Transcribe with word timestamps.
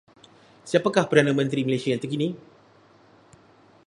Siapakah 0.69 1.03
Perdana 1.09 1.29
Menteri 1.39 1.61
Malaysia 1.63 1.91
yang 1.93 2.01
terkini? 2.01 2.33